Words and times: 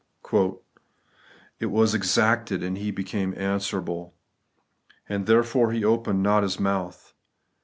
* 0.15 0.31
It 1.59 1.67
was 1.67 1.93
exacted, 1.93 2.63
and 2.63 2.75
He 2.75 2.89
became 2.89 3.35
answerable. 3.37 4.15
And 5.07 5.27
(therefore) 5.27 5.71
He 5.73 5.85
opened 5.85 6.23
not 6.23 6.41
His 6.41 6.59
mouth. 6.59 7.13